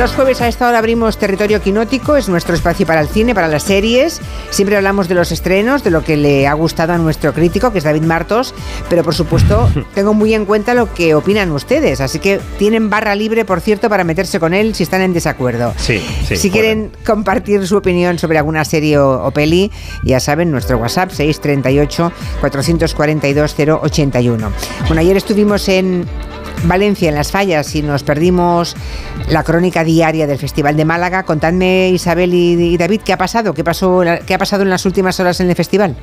Los 0.00 0.14
jueves 0.14 0.40
a 0.40 0.48
esta 0.48 0.66
hora 0.66 0.78
abrimos 0.78 1.18
Territorio 1.18 1.60
Quinótico, 1.60 2.16
es 2.16 2.26
nuestro 2.30 2.54
espacio 2.54 2.86
para 2.86 3.02
el 3.02 3.08
cine, 3.08 3.34
para 3.34 3.48
las 3.48 3.64
series. 3.64 4.18
Siempre 4.48 4.78
hablamos 4.78 5.08
de 5.08 5.14
los 5.14 5.30
estrenos, 5.30 5.84
de 5.84 5.90
lo 5.90 6.02
que 6.02 6.16
le 6.16 6.46
ha 6.46 6.54
gustado 6.54 6.94
a 6.94 6.96
nuestro 6.96 7.34
crítico, 7.34 7.70
que 7.70 7.76
es 7.76 7.84
David 7.84 8.04
Martos, 8.04 8.54
pero 8.88 9.04
por 9.04 9.14
supuesto 9.14 9.68
tengo 9.94 10.14
muy 10.14 10.32
en 10.32 10.46
cuenta 10.46 10.72
lo 10.72 10.94
que 10.94 11.14
opinan 11.14 11.50
ustedes, 11.50 12.00
así 12.00 12.18
que 12.18 12.40
tienen 12.58 12.88
barra 12.88 13.14
libre, 13.14 13.44
por 13.44 13.60
cierto, 13.60 13.90
para 13.90 14.02
meterse 14.04 14.40
con 14.40 14.54
él 14.54 14.74
si 14.74 14.84
están 14.84 15.02
en 15.02 15.12
desacuerdo. 15.12 15.74
Sí, 15.76 16.02
sí. 16.26 16.36
Si 16.36 16.50
quieren 16.50 16.92
compartir 17.04 17.66
su 17.66 17.76
opinión 17.76 18.18
sobre 18.18 18.38
alguna 18.38 18.64
serie 18.64 18.96
o, 18.96 19.22
o 19.22 19.30
peli, 19.32 19.70
ya 20.02 20.18
saben, 20.18 20.50
nuestro 20.50 20.78
WhatsApp 20.78 21.10
638 21.10 22.10
442 22.40 23.54
081. 23.82 24.52
Bueno, 24.86 25.00
ayer 25.02 25.18
estuvimos 25.18 25.68
en 25.68 26.06
Valencia, 26.64 27.08
en 27.08 27.14
las 27.14 27.30
fallas, 27.30 27.74
y 27.74 27.82
nos 27.82 28.02
perdimos 28.02 28.76
la 29.28 29.44
crónica 29.44 29.84
diaria 29.90 30.26
del 30.26 30.38
Festival 30.38 30.76
de 30.76 30.84
Málaga. 30.84 31.24
Contadme, 31.24 31.90
Isabel 31.90 32.32
y, 32.34 32.76
David, 32.76 33.00
¿qué 33.04 33.12
ha 33.12 33.18
pasado? 33.18 33.54
¿Qué, 33.54 33.64
pasó, 33.64 34.02
¿Qué 34.26 34.34
ha 34.34 34.38
pasado 34.38 34.62
en 34.62 34.70
las 34.70 34.86
últimas 34.86 35.18
horas 35.20 35.40
en 35.40 35.50
el 35.50 35.56
festival? 35.56 35.96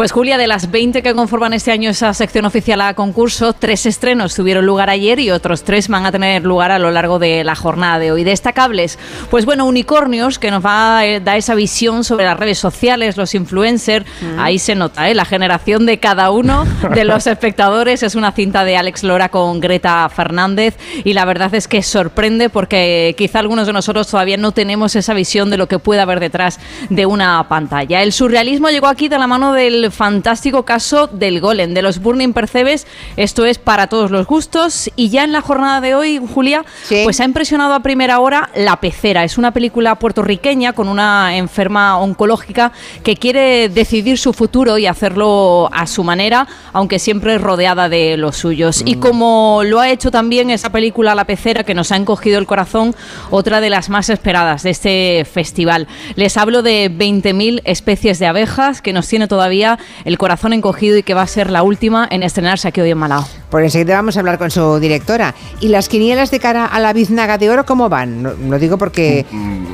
Pues 0.00 0.12
Julia, 0.12 0.38
de 0.38 0.46
las 0.46 0.70
20 0.70 1.02
que 1.02 1.12
conforman 1.12 1.52
este 1.52 1.72
año 1.72 1.90
esa 1.90 2.14
sección 2.14 2.46
oficial 2.46 2.80
a 2.80 2.94
concurso, 2.94 3.52
tres 3.52 3.84
estrenos 3.84 4.34
tuvieron 4.34 4.64
lugar 4.64 4.88
ayer 4.88 5.20
y 5.20 5.30
otros 5.30 5.62
tres 5.62 5.88
van 5.88 6.06
a 6.06 6.10
tener 6.10 6.42
lugar 6.42 6.70
a 6.70 6.78
lo 6.78 6.90
largo 6.90 7.18
de 7.18 7.44
la 7.44 7.54
jornada 7.54 7.98
de 7.98 8.10
hoy. 8.10 8.24
Destacables, 8.24 8.98
pues 9.30 9.44
bueno, 9.44 9.66
Unicornios, 9.66 10.38
que 10.38 10.50
nos 10.50 10.64
va 10.64 11.00
a 11.00 11.20
dar 11.20 11.36
esa 11.36 11.54
visión 11.54 12.02
sobre 12.02 12.24
las 12.24 12.38
redes 12.38 12.56
sociales, 12.58 13.18
los 13.18 13.34
influencers, 13.34 14.06
ahí 14.38 14.58
se 14.58 14.74
nota, 14.74 15.10
¿eh? 15.10 15.14
la 15.14 15.26
generación 15.26 15.84
de 15.84 15.98
cada 15.98 16.30
uno 16.30 16.64
de 16.94 17.04
los 17.04 17.26
espectadores. 17.26 18.02
Es 18.02 18.14
una 18.14 18.32
cinta 18.32 18.64
de 18.64 18.78
Alex 18.78 19.04
Lora 19.04 19.28
con 19.28 19.60
Greta 19.60 20.08
Fernández 20.08 20.78
y 21.04 21.12
la 21.12 21.26
verdad 21.26 21.54
es 21.54 21.68
que 21.68 21.82
sorprende 21.82 22.48
porque 22.48 23.14
quizá 23.18 23.40
algunos 23.40 23.66
de 23.66 23.74
nosotros 23.74 24.08
todavía 24.08 24.38
no 24.38 24.52
tenemos 24.52 24.96
esa 24.96 25.12
visión 25.12 25.50
de 25.50 25.58
lo 25.58 25.68
que 25.68 25.78
puede 25.78 26.00
haber 26.00 26.20
detrás 26.20 26.58
de 26.88 27.04
una 27.04 27.46
pantalla. 27.50 28.02
El 28.02 28.14
surrealismo 28.14 28.70
llegó 28.70 28.86
aquí 28.86 29.08
de 29.08 29.18
la 29.18 29.26
mano 29.26 29.52
del 29.52 29.89
fantástico 29.90 30.64
caso 30.64 31.06
del 31.06 31.40
Golem, 31.40 31.74
de 31.74 31.82
los 31.82 32.00
Burning 32.00 32.32
Percebes. 32.32 32.86
Esto 33.16 33.44
es 33.44 33.58
para 33.58 33.86
todos 33.86 34.10
los 34.10 34.26
gustos. 34.26 34.90
Y 34.96 35.08
ya 35.10 35.24
en 35.24 35.32
la 35.32 35.40
jornada 35.40 35.80
de 35.80 35.94
hoy, 35.94 36.20
Julia, 36.34 36.64
Sí. 36.84 37.00
pues 37.04 37.20
ha 37.20 37.24
impresionado 37.24 37.74
a 37.74 37.80
primera 37.80 38.20
hora 38.20 38.50
La 38.54 38.76
Pecera. 38.80 39.24
Es 39.24 39.38
una 39.38 39.52
película 39.52 39.96
puertorriqueña 39.98 40.72
con 40.72 40.88
una 40.88 41.36
enferma 41.36 41.98
oncológica 41.98 42.72
que 43.02 43.16
quiere 43.16 43.68
decidir 43.68 44.18
su 44.18 44.32
futuro 44.32 44.78
y 44.78 44.86
hacerlo 44.86 45.68
a 45.72 45.86
su 45.86 46.04
manera, 46.04 46.46
aunque 46.72 46.98
siempre 46.98 47.38
rodeada 47.38 47.88
de 47.88 48.16
los 48.16 48.36
suyos. 48.36 48.82
Y 48.84 48.96
como 48.96 49.62
lo 49.64 49.80
ha 49.80 49.88
hecho 49.90 50.10
también 50.10 50.50
esa 50.50 50.70
película 50.70 51.14
La 51.14 51.24
Pecera, 51.24 51.64
que 51.64 51.74
nos 51.74 51.92
ha 51.92 51.96
encogido 51.96 52.38
el 52.38 52.46
corazón, 52.46 52.94
otra 53.30 53.60
de 53.60 53.70
las 53.70 53.88
más 53.88 54.08
esperadas 54.10 54.62
de 54.62 54.70
este 54.70 55.26
festival. 55.30 55.86
Les 56.16 56.36
hablo 56.36 56.62
de 56.62 56.90
20.000 56.90 57.60
especies 57.64 58.18
de 58.18 58.26
abejas, 58.26 58.82
que 58.82 58.92
nos 58.92 59.06
tiene 59.08 59.28
todavía 59.28 59.69
el 60.04 60.18
corazón 60.18 60.52
encogido 60.52 60.96
y 60.96 61.02
que 61.02 61.14
va 61.14 61.22
a 61.22 61.26
ser 61.26 61.50
la 61.50 61.62
última 61.62 62.06
en 62.10 62.22
estrenarse 62.22 62.68
aquí 62.68 62.80
hoy 62.80 62.90
en 62.90 62.98
Malao. 62.98 63.26
Por 63.50 63.62
enseguida 63.62 63.96
vamos 63.96 64.16
a 64.16 64.20
hablar 64.20 64.38
con 64.38 64.50
su 64.50 64.78
directora. 64.78 65.34
¿Y 65.60 65.68
las 65.68 65.88
quinielas 65.88 66.30
de 66.30 66.38
cara 66.40 66.66
a 66.66 66.78
la 66.80 66.92
biznaga 66.92 67.36
de 67.38 67.50
oro 67.50 67.64
cómo 67.66 67.88
van? 67.88 68.22
No- 68.22 68.32
Lo 68.32 68.58
digo 68.58 68.78
porque 68.78 69.26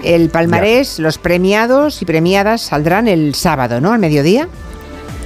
el 0.02 0.30
palmarés, 0.30 0.98
los 0.98 1.18
premiados 1.18 2.00
y 2.02 2.04
premiadas 2.04 2.62
saldrán 2.62 3.06
el 3.08 3.34
sábado, 3.34 3.80
¿no? 3.80 3.92
Al 3.92 3.98
mediodía. 3.98 4.48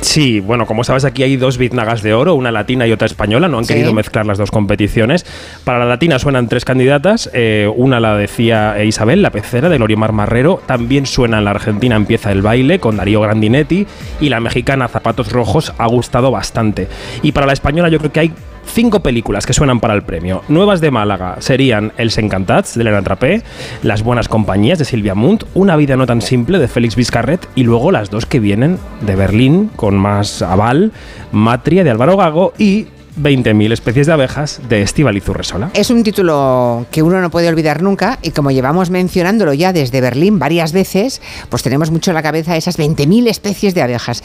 Sí, 0.01 0.41
bueno, 0.41 0.67
como 0.67 0.83
sabes, 0.83 1.05
aquí 1.05 1.23
hay 1.23 1.37
dos 1.37 1.59
biznagas 1.59 2.03
de 2.03 2.15
oro, 2.15 2.35
una 2.35 2.51
latina 2.51 2.87
y 2.87 2.93
otra 2.93 3.07
española. 3.07 3.49
No 3.49 3.59
han 3.59 3.65
Sí. 3.65 3.75
querido 3.75 3.93
mezclar 3.93 4.25
las 4.27 4.39
dos 4.39 4.51
competiciones. 4.51 5.27
Para 5.65 5.79
la 5.79 5.85
latina 5.85 6.19
suenan 6.19 6.49
tres 6.49 6.65
candidatas. 6.65 7.31
eh, 7.35 7.71
una 7.77 8.01
la 8.01 8.17
decía 8.17 8.83
Isabel, 8.83 9.21
la 9.23 9.31
pecera 9.31 9.69
de 9.69 9.79
Loriomar 9.79 10.13
Marrero. 10.13 10.61
También 10.67 11.07
suena 11.07 11.39
en 11.39 11.45
la 11.45 11.51
Argentina 11.51 11.97
Empieza 11.97 12.33
el 12.33 12.41
baile 12.43 12.79
con 12.81 12.97
Darío 12.97 13.21
Grandinetti. 13.21 13.87
Y 14.21 14.29
la 14.31 14.41
mexicana 14.41 14.89
Zapatos 14.89 15.31
Rojos 15.33 15.73
ha 15.79 15.87
gustado 15.87 16.31
bastante. 16.31 16.89
Y 17.23 17.33
para 17.33 17.47
la 17.47 17.53
española 17.53 17.89
yo 17.91 17.99
creo 17.99 18.13
que 18.13 18.21
hay 18.21 18.33
cinco 18.71 19.01
películas 19.01 19.47
que 19.47 19.53
suenan 19.53 19.81
para 19.81 19.95
el 19.95 20.03
premio. 20.03 20.43
Nuevas 20.49 20.81
de 20.81 20.91
Málaga 20.91 21.37
serían 21.41 21.93
Els 21.97 22.19
Encantats 22.19 22.75
de 22.75 22.83
Elena 22.83 23.03
Trapé, 23.03 23.43
Las 23.83 24.03
Buenas 24.03 24.29
Compañías 24.29 24.79
de 24.79 24.85
Silvia 24.85 25.15
Munt, 25.15 25.45
Una 25.55 25.77
vida 25.77 25.97
no 25.97 26.07
tan 26.07 26.23
simple 26.23 26.59
de 26.59 26.69
Félix 26.69 26.97
Vizcarret 26.97 27.47
y 27.55 27.65
luego 27.65 27.91
las 27.91 28.11
dos 28.11 28.27
que 28.27 28.41
vienen 28.41 28.79
de 29.01 29.17
Berlín 29.17 29.71
con 29.77 29.97
más 29.97 30.43
aval, 30.43 30.93
Matria 31.33 31.85
de 31.85 31.91
Álvaro 31.91 32.17
Gago 32.17 32.53
y 32.59 32.87
20.000 33.21 33.73
especies 33.73 34.07
de 34.07 34.13
abejas 34.13 34.61
de 34.69 34.83
Estíbaliz 34.83 35.29
Urresola. 35.29 35.71
Es 35.75 35.91
un 35.91 36.03
título 36.03 36.87
que 36.91 37.03
uno 37.03 37.21
no 37.21 37.31
puede 37.31 37.49
olvidar 37.49 37.83
nunca 37.83 38.19
y 38.23 38.31
como 38.31 38.51
llevamos 38.51 38.91
mencionándolo 38.91 39.53
ya 39.53 39.73
desde 39.73 40.01
Berlín 40.01 40.39
varias 40.39 40.73
veces, 40.73 41.21
pues 41.49 41.63
tenemos 41.63 41.91
mucho 41.91 42.11
en 42.11 42.15
la 42.15 42.23
cabeza 42.23 42.57
esas 42.57 42.79
20.000 42.79 43.29
especies 43.29 43.75
de 43.75 43.83
abejas 43.83 44.23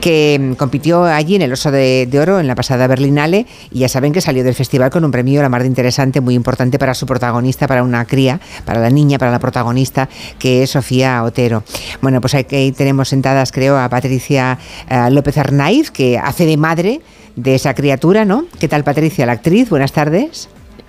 que 0.00 0.38
mm, 0.40 0.54
compitió 0.54 1.04
allí 1.04 1.36
en 1.36 1.42
el 1.42 1.52
Oso 1.52 1.70
de, 1.70 2.08
Oro 2.20 2.40
en 2.40 2.46
la 2.46 2.54
pasada 2.54 2.86
Berlinale 2.86 3.46
y 3.70 3.80
ya 3.80 3.88
saben 3.88 4.12
que 4.12 4.20
salió 4.20 4.42
del 4.42 4.54
festival 4.54 4.90
con 4.90 5.04
un 5.04 5.10
premio 5.10 5.42
la 5.42 5.48
mar 5.48 5.64
interesante, 5.64 6.20
muy 6.20 6.34
importante 6.34 6.78
para 6.78 6.94
su 6.94 7.06
protagonista, 7.06 7.66
para 7.68 7.82
una 7.82 8.04
cría, 8.04 8.40
para 8.64 8.80
la 8.80 8.90
niña, 8.90 9.18
para 9.18 9.30
la 9.30 9.38
protagonista, 9.38 10.08
que 10.38 10.62
es 10.62 10.70
Sofía 10.70 11.22
Otero. 11.22 11.62
Bueno, 12.00 12.20
pues 12.20 12.34
aquí 12.34 12.56
ahí 12.56 12.72
tenemos 12.72 13.08
sentadas, 13.08 13.52
creo, 13.52 13.78
a 13.78 13.88
Patricia 13.88 14.58
eh, 14.88 15.10
López 15.10 15.36
Arnaiz, 15.38 15.90
que 15.90 16.18
hace 16.18 16.46
de 16.46 16.56
madre 16.56 17.00
de 17.38 17.54
esa 17.54 17.74
criatura, 17.74 18.24
¿no? 18.24 18.44
¿Qué 18.58 18.68
tal, 18.68 18.84
Patricia, 18.84 19.24
la 19.24 19.32
actriz? 19.32 19.70
Buenas 19.70 19.92
tardes. 19.92 20.48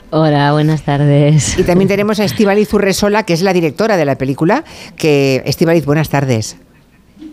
Hola, 0.09 0.51
buenas 0.51 0.81
tardes. 0.81 1.57
Y 1.59 1.63
también 1.63 1.87
tenemos 1.87 2.19
a 2.19 2.23
Estivaliz 2.23 2.73
Urresola, 2.73 3.23
que 3.23 3.33
es 3.33 3.43
la 3.43 3.53
directora 3.53 3.97
de 3.97 4.05
la 4.05 4.17
película. 4.17 4.63
Que 4.97 5.43
Estivaliz, 5.45 5.85
buenas 5.85 6.09
tardes. 6.09 6.57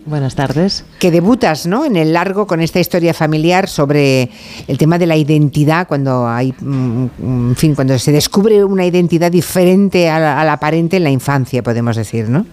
Buenas 0.05 0.35
tardes. 0.35 0.85
Que 0.99 1.11
debutas, 1.11 1.65
¿no? 1.65 1.83
En 1.83 1.95
el 1.95 2.13
largo 2.13 2.45
con 2.45 2.61
esta 2.61 2.79
historia 2.79 3.13
familiar 3.13 3.67
sobre 3.67 4.29
el 4.67 4.77
tema 4.77 4.97
de 4.99 5.07
la 5.07 5.17
identidad 5.17 5.87
cuando 5.87 6.27
hay, 6.27 6.53
mm, 6.57 7.07
en 7.19 7.55
fin, 7.57 7.75
cuando 7.75 7.97
se 7.97 8.11
descubre 8.11 8.63
una 8.63 8.85
identidad 8.85 9.31
diferente 9.31 10.09
a 10.09 10.19
la, 10.19 10.39
a 10.39 10.45
la 10.45 10.53
aparente 10.53 10.97
en 10.97 11.03
la 11.03 11.09
infancia, 11.09 11.63
podemos 11.63 11.95
decir, 11.95 12.29
¿no? 12.29 12.45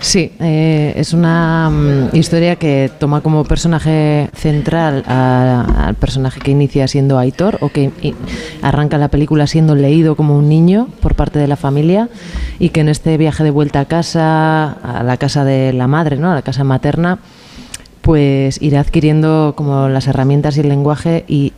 Sí, 0.00 0.32
eh, 0.40 0.94
es 0.96 1.12
una 1.12 1.68
mm, 1.68 2.16
historia 2.16 2.56
que 2.56 2.90
toma 2.98 3.20
como 3.20 3.44
personaje 3.44 4.30
central 4.34 5.04
al 5.06 5.94
personaje 5.94 6.40
que 6.40 6.50
inicia 6.50 6.88
siendo 6.88 7.18
Aitor 7.18 7.58
o 7.60 7.68
que 7.68 7.92
arranca 8.62 8.96
la 8.96 9.08
película 9.08 9.46
siendo 9.46 9.74
leído 9.74 10.16
como 10.16 10.38
un 10.38 10.48
niño 10.48 10.88
por 11.02 11.14
parte 11.14 11.38
de 11.38 11.46
la 11.46 11.56
familia 11.56 12.08
y 12.58 12.70
que 12.70 12.80
en 12.80 12.88
este 12.88 13.18
viaje 13.18 13.44
de 13.44 13.50
vuelta 13.50 13.80
a 13.80 13.84
casa, 13.84 14.72
a 14.72 15.02
la 15.02 15.18
casa 15.18 15.44
de 15.44 15.74
la 15.74 15.86
madre, 15.86 16.16
¿no? 16.16 16.32
a 16.32 16.34
la 16.34 16.42
casa 16.42 16.64
materna, 16.64 17.18
pues 18.00 18.60
irá 18.62 18.80
adquiriendo 18.80 19.52
como 19.54 19.88
las 19.88 20.06
herramientas 20.06 20.56
y 20.56 20.60
el 20.60 20.68
lenguaje 20.68 21.24
y, 21.28 21.52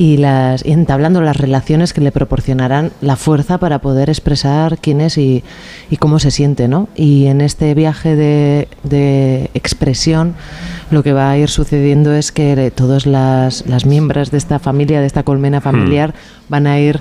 y 0.00 0.16
las 0.16 0.64
y 0.64 0.72
entablando 0.72 1.20
las 1.20 1.36
relaciones 1.36 1.92
que 1.92 2.00
le 2.00 2.10
proporcionarán 2.10 2.90
la 3.02 3.16
fuerza 3.16 3.58
para 3.58 3.80
poder 3.80 4.08
expresar 4.08 4.78
quién 4.78 5.02
es 5.02 5.18
y, 5.18 5.44
y 5.90 5.98
cómo 5.98 6.18
se 6.18 6.30
siente, 6.30 6.68
¿no? 6.68 6.88
Y 6.96 7.26
en 7.26 7.42
este 7.42 7.74
viaje 7.74 8.16
de, 8.16 8.66
de 8.82 9.50
expresión 9.52 10.36
lo 10.90 11.02
que 11.02 11.12
va 11.12 11.30
a 11.30 11.36
ir 11.36 11.50
sucediendo 11.50 12.14
es 12.14 12.32
que 12.32 12.72
todas 12.74 13.04
las, 13.04 13.66
las 13.66 13.84
miembros 13.84 14.30
de 14.30 14.38
esta 14.38 14.58
familia, 14.58 15.00
de 15.00 15.06
esta 15.06 15.22
colmena 15.22 15.60
familiar, 15.60 16.14
van 16.48 16.66
a 16.66 16.80
ir 16.80 16.98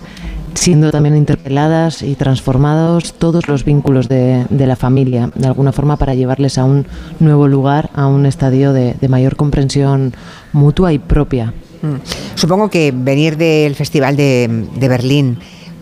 siendo 0.54 0.92
también 0.92 1.16
interpeladas 1.16 2.02
y 2.02 2.16
transformados 2.16 3.14
todos 3.14 3.48
los 3.48 3.64
vínculos 3.64 4.10
de, 4.10 4.46
de 4.50 4.68
la 4.68 4.76
familia, 4.76 5.32
de 5.36 5.48
alguna 5.48 5.72
forma 5.72 5.96
para 5.96 6.16
llevarles 6.16 6.58
a 6.58 6.66
un 6.66 6.86
nuevo 7.22 7.48
lugar, 7.48 7.92
a 7.94 8.08
un 8.08 8.26
estadio 8.26 8.74
de, 8.74 8.96
de 9.00 9.08
mayor 9.08 9.38
comprensión 9.38 10.14
mutua 10.52 10.92
y 10.92 11.00
propia. 11.00 11.54
Mm. 11.82 11.96
Supongo 12.36 12.70
que 12.70 12.92
venir 12.96 13.38
del 13.38 13.76
Festival 13.76 14.16
de, 14.16 14.68
de 14.76 14.88
Berlín 14.88 15.40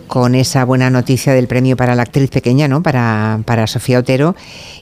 con 0.08 0.34
esa 0.34 0.64
buena 0.64 0.90
noticia 0.90 1.34
del 1.34 1.46
premio 1.46 1.76
para 1.76 1.94
la 1.94 2.02
actriz 2.02 2.30
pequeña, 2.30 2.66
¿no? 2.66 2.82
Para, 2.82 3.40
para 3.44 3.66
Sofía 3.66 4.00
Otero, 4.00 4.34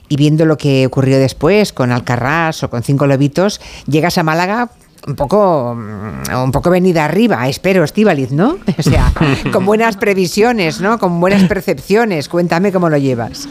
y 0.09 0.15
viendo 0.15 0.45
lo 0.45 0.57
que 0.57 0.87
ocurrió 0.87 1.19
después 1.19 1.73
con 1.73 1.91
Alcarrás 1.91 2.63
o 2.63 2.69
con 2.69 2.81
Cinco 2.81 3.05
Lobitos, 3.05 3.61
llegas 3.85 4.17
a 4.17 4.23
Málaga 4.23 4.69
un 5.05 5.15
poco 5.15 5.75
mm, 5.75 6.43
un 6.43 6.51
poco 6.51 6.69
venida 6.69 7.05
arriba, 7.05 7.47
espero, 7.47 7.83
Estíbaliz, 7.83 8.31
¿no? 8.31 8.57
O 8.77 8.83
sea, 8.83 9.13
con 9.51 9.65
buenas 9.65 9.97
previsiones, 9.97 10.81
¿no? 10.81 10.97
Con 10.97 11.19
buenas 11.19 11.43
percepciones. 11.43 12.29
Cuéntame 12.29 12.71
cómo 12.71 12.89
lo 12.89 12.97
llevas. 12.97 13.47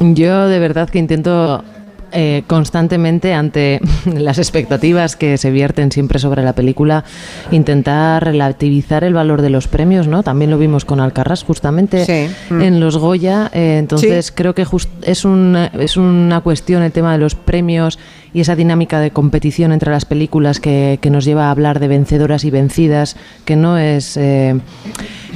Yo 0.00 0.48
de 0.48 0.58
verdad 0.58 0.88
que 0.88 0.98
intento 0.98 1.64
eh, 2.12 2.42
constantemente 2.46 3.34
ante 3.34 3.80
las 4.16 4.38
expectativas 4.38 5.16
que 5.16 5.36
se 5.38 5.50
vierten 5.50 5.90
siempre 5.92 6.18
sobre 6.18 6.42
la 6.42 6.52
película, 6.54 7.04
intentar 7.50 8.24
relativizar 8.24 9.04
el 9.04 9.14
valor 9.14 9.42
de 9.42 9.50
los 9.50 9.68
premios, 9.68 10.06
¿no? 10.08 10.22
También 10.22 10.50
lo 10.50 10.58
vimos 10.58 10.84
con 10.84 11.00
Alcarrás 11.00 11.44
justamente 11.44 12.04
Sí. 12.04 12.34
Mm. 12.52 12.60
en 12.62 12.80
los 12.80 12.96
Goya, 12.96 13.50
eh, 13.54 13.76
entonces 13.78 14.26
Sí. 14.26 14.32
creo 14.34 14.54
que 14.54 14.64
just- 14.64 14.90
es, 15.02 15.24
una, 15.24 15.66
es 15.66 15.96
una 15.96 16.40
cuestión 16.40 16.82
el 16.82 16.92
tema 16.92 17.12
de 17.12 17.18
los 17.18 17.34
premios 17.34 17.98
y 18.34 18.40
esa 18.40 18.56
dinámica 18.56 18.98
de 19.00 19.10
competición 19.10 19.72
entre 19.72 19.90
las 19.90 20.04
películas 20.04 20.58
que, 20.60 20.98
que 21.02 21.10
nos 21.10 21.24
lleva 21.24 21.46
a 21.48 21.50
hablar 21.50 21.80
de 21.80 21.88
vencedoras 21.88 22.44
y 22.44 22.50
vencidas, 22.50 23.16
que 23.44 23.56
no 23.56 23.76
es... 23.78 24.16
eh, 24.16 24.58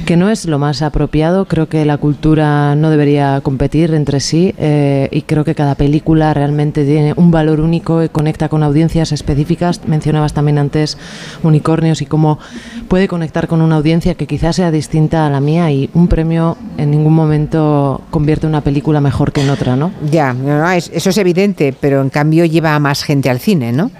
que 0.05 0.15
no 0.15 0.29
es 0.29 0.45
lo 0.45 0.59
más 0.59 0.81
apropiado. 0.81 1.45
Creo 1.45 1.67
que 1.67 1.85
la 1.85 1.97
cultura 1.97 2.75
no 2.75 2.89
debería 2.89 3.41
competir 3.41 3.93
entre 3.93 4.19
sí 4.19 4.53
eh, 4.57 5.09
y 5.11 5.23
creo 5.23 5.43
que 5.43 5.55
cada 5.55 5.75
película 5.75 6.33
realmente 6.33 6.85
tiene 6.85 7.13
un 7.15 7.31
valor 7.31 7.59
único 7.59 8.03
y 8.03 8.09
conecta 8.09 8.49
con 8.49 8.63
audiencias 8.63 9.11
específicas. 9.11 9.81
Mencionabas 9.87 10.33
también 10.33 10.57
antes 10.57 10.97
unicornios 11.43 12.01
y 12.01 12.05
cómo 12.05 12.39
puede 12.87 13.07
conectar 13.07 13.47
con 13.47 13.61
una 13.61 13.75
audiencia 13.75 14.15
que 14.15 14.27
quizás 14.27 14.55
sea 14.55 14.71
distinta 14.71 15.25
a 15.25 15.29
la 15.29 15.39
mía 15.39 15.71
y 15.71 15.89
un 15.93 16.07
premio 16.07 16.57
en 16.77 16.91
ningún 16.91 17.13
momento 17.13 18.01
convierte 18.09 18.47
una 18.47 18.61
película 18.61 19.01
mejor 19.01 19.31
que 19.31 19.41
en 19.41 19.49
otra, 19.49 19.75
¿no? 19.75 19.91
Ya, 20.09 20.35
eso 20.75 21.09
es 21.09 21.17
evidente, 21.17 21.75
pero 21.79 22.01
en 22.01 22.09
cambio 22.09 22.45
lleva 22.45 22.75
a 22.75 22.79
más 22.79 23.03
gente 23.03 23.29
al 23.29 23.39
cine, 23.39 23.71
¿no? 23.71 23.91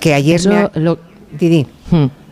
Que 0.00 0.14
ayer 0.14 0.40
lo... 0.74 0.98
Didi. 1.38 1.66
Hmm. 1.90 2.23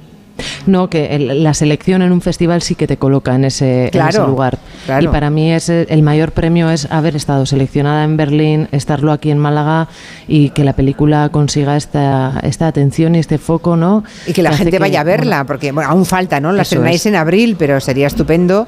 No, 0.67 0.89
que 0.89 1.19
la 1.19 1.55
selección 1.55 2.03
en 2.03 2.13
un 2.13 2.21
festival 2.21 2.63
sí 2.63 2.75
que 2.75 2.87
te 2.87 2.97
coloca 2.97 3.35
en 3.35 3.45
ese, 3.45 3.91
lugar. 4.27 4.59
Y 5.01 5.09
para 5.09 5.31
mí 5.31 5.53
es 5.53 5.69
el 5.69 6.03
mayor 6.03 6.33
premio 6.33 6.71
es 6.71 6.91
haber 6.91 7.17
estado 7.17 7.47
seleccionada 7.47 8.05
en 8.05 8.17
Berlín, 8.17 8.69
estarlo 8.73 9.13
aquí 9.13 9.31
en 9.31 9.39
Málaga 9.39 9.89
y 10.29 10.51
que 10.51 10.65
la 10.65 10.75
película 10.75 11.29
consiga 11.31 11.77
esta, 11.77 12.41
esta 12.43 12.67
atención 12.67 13.15
y 13.15 13.19
este 13.19 13.39
foco, 13.39 13.77
¿no? 13.77 14.05
Y 14.27 14.33
que 14.33 14.43
la 14.43 14.53
gente 14.53 14.79
vaya 14.79 15.01
a 15.01 15.05
verla, 15.05 15.45
porque 15.45 15.73
bueno, 15.73 15.91
aún 15.91 16.07
falta, 16.07 16.41
¿no? 16.41 16.53
La 16.53 16.63
estrenáis 16.63 17.07
en 17.07 17.17
abril, 17.17 17.57
pero 17.59 17.81
sería 17.81 18.07
estupendo 18.07 18.67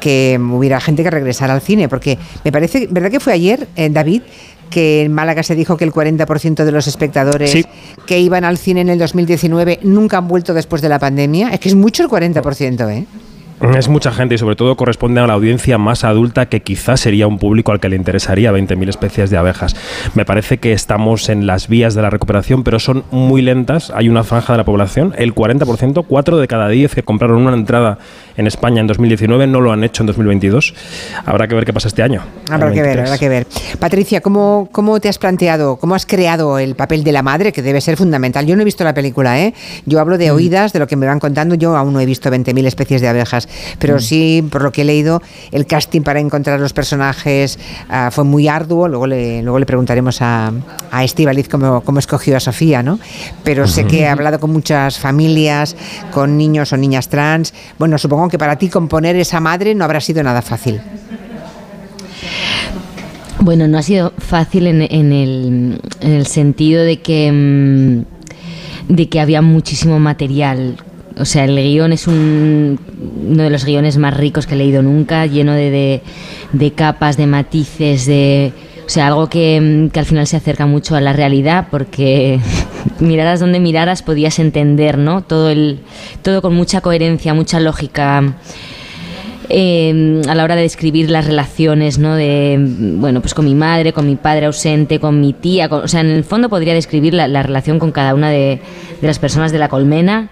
que 0.00 0.38
hubiera 0.40 0.80
gente 0.80 1.02
que 1.02 1.10
regresara 1.10 1.54
al 1.54 1.60
cine, 1.60 1.88
porque 1.88 2.18
me 2.44 2.52
parece, 2.52 2.88
¿verdad 2.90 3.10
que 3.10 3.20
fue 3.20 3.32
ayer, 3.32 3.68
eh, 3.76 3.88
David? 3.90 4.22
Que 4.70 5.02
en 5.02 5.12
Málaga 5.12 5.42
se 5.42 5.54
dijo 5.54 5.76
que 5.76 5.84
el 5.84 5.92
40% 5.92 6.64
de 6.64 6.72
los 6.72 6.86
espectadores 6.86 7.66
que 8.06 8.20
iban 8.20 8.44
al 8.44 8.58
cine 8.58 8.80
en 8.82 8.88
el 8.88 8.98
2019 8.98 9.80
nunca 9.82 10.18
han 10.18 10.28
vuelto 10.28 10.54
después 10.54 10.82
de 10.82 10.88
la 10.88 10.98
pandemia. 10.98 11.50
Es 11.50 11.60
que 11.60 11.68
es 11.68 11.74
mucho 11.74 12.02
el 12.02 12.08
40%, 12.08 12.90
¿eh? 12.90 13.06
Es 13.60 13.88
mucha 13.88 14.12
gente 14.12 14.34
y 14.34 14.38
sobre 14.38 14.54
todo 14.54 14.76
corresponde 14.76 15.20
a 15.20 15.26
la 15.26 15.32
audiencia 15.32 15.78
más 15.78 16.04
adulta 16.04 16.46
que 16.46 16.60
quizás 16.60 17.00
sería 17.00 17.26
un 17.26 17.38
público 17.38 17.72
al 17.72 17.80
que 17.80 17.88
le 17.88 17.96
interesaría 17.96 18.52
20.000 18.52 18.88
especies 18.88 19.30
de 19.30 19.38
abejas. 19.38 19.74
Me 20.14 20.26
parece 20.26 20.58
que 20.58 20.72
estamos 20.72 21.30
en 21.30 21.46
las 21.46 21.66
vías 21.66 21.94
de 21.94 22.02
la 22.02 22.10
recuperación, 22.10 22.64
pero 22.64 22.78
son 22.78 23.04
muy 23.10 23.40
lentas. 23.40 23.90
Hay 23.90 24.10
una 24.10 24.24
franja 24.24 24.52
de 24.52 24.58
la 24.58 24.64
población, 24.64 25.14
el 25.16 25.34
40%, 25.34 26.04
4 26.06 26.36
de 26.36 26.48
cada 26.48 26.68
10 26.68 26.94
que 26.94 27.02
compraron 27.02 27.46
una 27.46 27.56
entrada 27.56 27.98
en 28.36 28.46
España 28.46 28.80
en 28.80 28.86
2019 28.86 29.46
no 29.46 29.60
lo 29.60 29.72
han 29.72 29.84
hecho 29.84 30.02
en 30.02 30.08
2022. 30.08 30.74
Habrá 31.24 31.48
que 31.48 31.54
ver 31.54 31.64
qué 31.64 31.72
pasa 31.72 31.88
este 31.88 32.02
año. 32.02 32.22
Habrá 32.50 32.70
que 32.72 32.82
ver, 32.82 33.00
habrá 33.00 33.18
que 33.18 33.28
ver. 33.28 33.46
Patricia, 33.78 34.20
¿cómo, 34.20 34.68
¿cómo 34.72 35.00
te 35.00 35.08
has 35.08 35.18
planteado, 35.18 35.76
cómo 35.76 35.94
has 35.94 36.04
creado 36.04 36.58
el 36.58 36.74
papel 36.74 37.04
de 37.04 37.12
la 37.12 37.22
madre, 37.22 37.52
que 37.52 37.62
debe 37.62 37.80
ser 37.80 37.96
fundamental? 37.96 38.46
Yo 38.46 38.54
no 38.54 38.62
he 38.62 38.64
visto 38.64 38.84
la 38.84 38.92
película, 38.92 39.40
¿eh? 39.40 39.54
Yo 39.86 40.00
hablo 40.00 40.18
de 40.18 40.30
mm. 40.30 40.34
oídas, 40.34 40.72
de 40.72 40.78
lo 40.78 40.86
que 40.86 40.96
me 40.96 41.06
van 41.06 41.20
contando. 41.20 41.54
Yo 41.54 41.76
aún 41.76 41.94
no 41.94 42.00
he 42.00 42.06
visto 42.06 42.30
20.000 42.30 42.66
especies 42.66 43.00
de 43.00 43.08
abejas 43.08 43.45
pero 43.78 43.96
mm. 43.96 44.00
sí, 44.00 44.48
por 44.50 44.62
lo 44.62 44.72
que 44.72 44.82
he 44.82 44.84
leído, 44.84 45.22
el 45.52 45.66
casting 45.66 46.02
para 46.02 46.20
encontrar 46.20 46.60
los 46.60 46.72
personajes 46.72 47.58
ah, 47.88 48.10
fue 48.10 48.24
muy 48.24 48.48
arduo. 48.48 48.88
Luego 48.88 49.06
le, 49.06 49.42
luego 49.42 49.58
le 49.58 49.66
preguntaremos 49.66 50.22
a, 50.22 50.52
a 50.90 51.04
Estivaliz 51.04 51.48
cómo, 51.48 51.80
cómo, 51.82 51.98
escogió 51.98 52.36
a 52.36 52.40
Sofía, 52.40 52.82
¿no? 52.82 52.98
Pero 53.44 53.66
sé 53.66 53.86
que 53.86 54.06
ha 54.06 54.12
hablado 54.12 54.40
con 54.40 54.52
muchas 54.52 54.98
familias, 54.98 55.76
con 56.12 56.36
niños 56.36 56.72
o 56.72 56.76
niñas 56.76 57.08
trans. 57.08 57.52
Bueno, 57.78 57.98
supongo 57.98 58.28
que 58.28 58.38
para 58.38 58.56
ti 58.56 58.68
componer 58.68 59.16
esa 59.16 59.40
madre 59.40 59.74
no 59.74 59.84
habrá 59.84 60.00
sido 60.00 60.22
nada 60.22 60.42
fácil. 60.42 60.80
Bueno, 63.40 63.68
no 63.68 63.78
ha 63.78 63.82
sido 63.82 64.12
fácil 64.18 64.66
en, 64.66 64.82
en, 64.82 65.12
el, 65.12 65.80
en 66.00 66.12
el, 66.12 66.26
sentido 66.26 66.82
de 66.82 67.00
que, 67.00 67.30
mm, 67.30 68.92
de 68.92 69.08
que 69.08 69.20
había 69.20 69.42
muchísimo 69.42 70.00
material 70.00 70.76
o 71.18 71.24
sea, 71.24 71.44
el 71.44 71.56
guion 71.56 71.92
es 71.92 72.06
un, 72.06 72.78
uno 73.28 73.42
de 73.42 73.50
los 73.50 73.64
guiones 73.64 73.96
más 73.96 74.14
ricos 74.16 74.46
que 74.46 74.54
he 74.54 74.58
leído 74.58 74.82
nunca, 74.82 75.26
lleno 75.26 75.54
de, 75.54 76.02
de, 76.52 76.72
capas, 76.72 77.16
de 77.16 77.26
matices, 77.26 78.06
de... 78.06 78.52
O 78.84 78.88
sea, 78.88 79.08
algo 79.08 79.28
que, 79.28 79.88
que, 79.92 79.98
al 79.98 80.06
final 80.06 80.28
se 80.28 80.36
acerca 80.36 80.64
mucho 80.66 80.94
a 80.94 81.00
la 81.00 81.12
realidad 81.12 81.66
porque 81.72 82.38
miraras 83.00 83.40
donde 83.40 83.58
miraras 83.58 84.02
podías 84.02 84.38
entender, 84.38 84.96
¿no? 84.96 85.22
Todo, 85.22 85.50
el, 85.50 85.80
todo 86.22 86.40
con 86.40 86.54
mucha 86.54 86.80
coherencia, 86.82 87.34
mucha 87.34 87.58
lógica. 87.58 88.36
Eh, 89.48 90.22
a 90.28 90.34
la 90.34 90.44
hora 90.44 90.56
de 90.56 90.62
describir 90.62 91.10
las 91.10 91.26
relaciones, 91.26 91.98
¿no? 91.98 92.16
De, 92.16 92.56
bueno, 92.58 93.20
pues 93.20 93.34
con 93.34 93.44
mi 93.44 93.54
madre, 93.54 93.92
con 93.92 94.06
mi 94.06 94.16
padre 94.16 94.46
ausente, 94.46 94.98
con 94.98 95.20
mi 95.20 95.32
tía, 95.32 95.68
o 95.70 95.86
sea, 95.86 96.00
en 96.00 96.08
el 96.08 96.24
fondo 96.24 96.48
podría 96.48 96.74
describir 96.74 97.14
la, 97.14 97.28
la 97.28 97.42
relación 97.42 97.78
con 97.78 97.92
cada 97.92 98.14
una 98.14 98.30
de, 98.30 98.60
de, 99.00 99.06
las 99.06 99.18
personas 99.18 99.52
de 99.52 99.58
la 99.58 99.68
colmena 99.68 100.30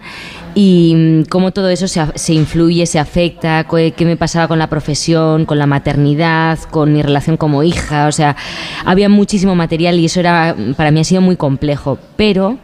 y 0.55 0.95
mm, 0.97 1.23
cómo 1.29 1.53
todo 1.53 1.69
eso 1.69 1.87
se, 1.87 2.03
se, 2.17 2.35
influye, 2.35 2.87
se 2.87 2.99
afecta, 2.99 3.67
qué 3.69 4.05
me 4.05 4.17
pasaba 4.17 4.49
con 4.49 4.59
la 4.59 4.69
profesión, 4.69 5.45
con 5.47 5.59
la 5.59 5.67
maternidad, 5.67 6.59
con 6.71 6.93
mi 6.93 7.03
relación 7.03 7.37
como 7.37 7.63
hija, 7.63 8.09
o 8.09 8.13
sea, 8.13 8.37
había 8.85 9.09
muchísimo 9.09 9.55
material 9.55 9.99
y 9.99 10.07
eso 10.07 10.21
era 10.21 10.57
para 10.77 10.91
mí 10.91 11.01
ha 11.01 11.05
sido 11.05 11.21
muy 11.21 11.37
complejo, 11.37 11.99
pero 12.17 12.59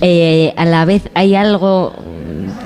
eh, 0.00 0.52
a 0.56 0.64
la 0.64 0.84
vez 0.84 1.08
hay 1.14 1.34
algo 1.34 1.94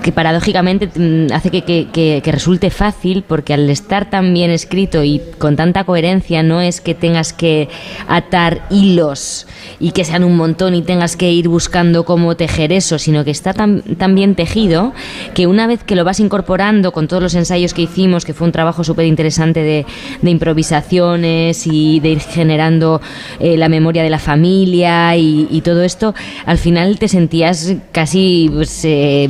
que 0.02 0.12
paradójicamente 0.12 0.88
mm, 0.94 1.32
hace 1.32 1.50
que, 1.50 1.62
que, 1.62 2.20
que, 2.22 2.32
resulte 2.32 2.70
fácil 2.70 3.22
porque 3.26 3.54
al 3.54 3.68
estar 3.68 4.08
tan 4.08 4.32
bien 4.32 4.50
escrito 4.50 5.04
y 5.04 5.20
con 5.38 5.56
tanta 5.56 5.84
coherencia 5.84 6.42
no 6.42 6.60
es 6.60 6.80
que 6.80 6.94
tengas 6.94 7.32
que 7.32 7.68
atar 8.08 8.66
hilos 8.70 9.46
y 9.78 9.92
que 9.92 10.04
sean 10.04 10.24
un 10.24 10.36
montón 10.36 10.74
y 10.74 10.82
tengas 10.82 11.16
que 11.16 11.30
ir 11.30 11.48
buscando 11.48 12.04
cómo 12.04 12.36
tejer 12.36 12.72
eso, 12.72 12.98
sino 12.98 13.24
que 13.24 13.30
está 13.30 13.52
tan, 13.52 13.82
tan 13.82 14.14
bien 14.14 14.34
tejido 14.34 14.92
que 15.34 15.46
una 15.46 15.66
vez 15.66 15.84
que 15.84 15.96
lo 15.96 16.04
vas 16.04 16.20
incorporando 16.20 16.92
con 16.92 17.08
todos 17.08 17.22
los 17.22 17.34
ensayos 17.34 17.74
que 17.74 17.82
hicimos, 17.82 18.24
que 18.24 18.34
fue 18.34 18.46
un 18.46 18.52
trabajo 18.52 18.84
súper 18.84 19.06
interesante 19.06 19.62
de, 19.62 19.86
de, 20.22 20.30
improvisaciones 20.30 21.66
y 21.66 22.00
de 22.00 22.08
ir 22.10 22.20
generando 22.20 23.00
eh, 23.38 23.56
la 23.56 23.68
memoria 23.68 24.02
de 24.02 24.10
la 24.10 24.18
familia 24.18 25.16
y, 25.16 25.48
y, 25.50 25.60
todo 25.60 25.82
esto, 25.82 26.14
al 26.46 26.58
final 26.58 26.98
te 26.98 27.08
sentías 27.20 27.74
casi 27.92 28.50
pues, 28.52 28.80
eh, 28.84 29.28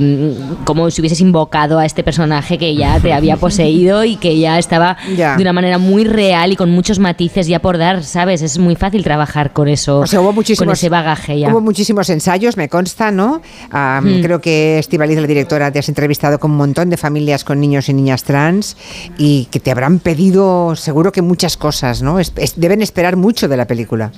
como 0.65 0.91
si 0.93 1.01
hubieses 1.01 1.21
invocado 1.21 1.79
a 1.81 1.85
este 1.85 2.05
personaje 2.05 2.57
que 2.57 2.77
ya 2.77 3.01
te 3.01 3.13
había 3.13 3.37
poseído 3.47 4.05
y 4.05 4.15
que 4.17 4.39
ya 4.39 4.59
estaba 4.59 4.97
ya. 5.17 5.37
de 5.37 5.43
una 5.43 5.53
manera 5.53 5.79
muy 5.79 6.05
real 6.05 6.53
y 6.53 6.57
con 6.57 6.71
muchos 6.71 7.01
matices 7.01 7.49
ya 7.49 7.59
por 7.59 7.79
dar, 7.79 8.05
¿sabes? 8.05 8.43
Es 8.43 8.59
muy 8.59 8.77
fácil 8.77 9.03
trabajar 9.03 9.53
con 9.53 9.67
eso, 9.67 10.01
o 10.01 10.07
sea, 10.07 10.21
hubo 10.21 10.33
muchísimos, 10.33 10.67
con 10.67 10.73
ese 10.73 10.89
bagaje 10.89 11.41
ya. 11.41 11.49
Hubo 11.49 11.61
muchísimos 11.61 12.09
ensayos, 12.11 12.57
me 12.57 12.69
consta, 12.69 13.11
¿no? 13.11 13.43
Um, 13.73 14.19
mm. 14.19 14.23
Creo 14.23 14.41
que 14.41 14.79
Estivaliz, 14.79 15.19
la 15.19 15.27
directora, 15.27 15.73
te 15.73 15.81
has 15.81 15.89
entrevistado 15.89 16.39
con 16.39 16.53
un 16.53 16.59
montón 16.59 16.91
de 16.91 16.97
familias 16.97 17.43
con 17.43 17.59
niños 17.59 17.89
y 17.89 17.95
niñas 17.95 18.23
trans 18.23 18.77
y 19.19 19.49
que 19.51 19.59
te 19.59 19.73
habrán 19.73 19.99
pedido 19.99 20.77
seguro 20.77 21.11
que 21.11 21.23
muchas 21.23 21.57
cosas, 21.57 22.03
¿no? 22.03 22.21
Es, 22.21 22.33
es, 22.37 22.55
deben 22.61 22.83
esperar 22.83 23.17
mucho 23.17 23.49
de 23.49 23.57
la 23.57 23.67
película. 23.67 24.13